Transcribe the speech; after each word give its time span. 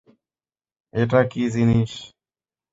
এটা 0.93 1.19
কী 1.31 1.43
জিনিস? 1.55 1.91